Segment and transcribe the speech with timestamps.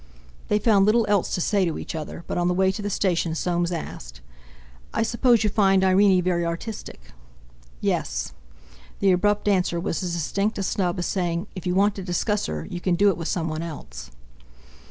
[0.47, 2.89] They found little else to say to each other, but on the way to the
[2.89, 4.19] Station Soames asked:
[4.95, 7.11] "I suppose you find Irene very artistic."
[7.81, 8.33] "Yes."
[8.99, 12.47] The abrupt answer was as distinct a snub as saying: "If you want to discuss
[12.47, 14.09] her you can do it with someone else!"